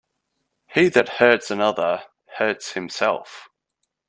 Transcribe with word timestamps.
He 0.65 0.89
that 0.89 1.09
hurts 1.19 1.51
another, 1.51 2.05
hurts 2.39 2.71
himself. 2.71 3.49